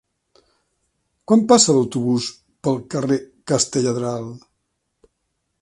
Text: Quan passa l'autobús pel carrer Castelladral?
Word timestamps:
Quan 1.31 1.43
passa 1.51 1.75
l'autobús 1.75 2.31
pel 2.69 2.81
carrer 2.95 3.21
Castelladral? 3.53 4.29